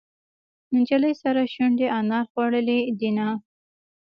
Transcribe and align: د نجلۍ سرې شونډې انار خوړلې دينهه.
د 0.69 0.71
نجلۍ 0.77 1.13
سرې 1.21 1.43
شونډې 1.53 1.87
انار 1.99 2.25
خوړلې 2.31 2.79
دينهه. 2.99 3.33